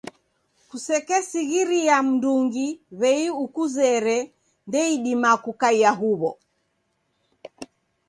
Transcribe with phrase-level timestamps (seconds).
[0.69, 2.67] Kusekesighiria mndungi
[2.99, 4.17] w'ei ukuzere
[4.67, 6.31] ndeidima kukaia huw'o.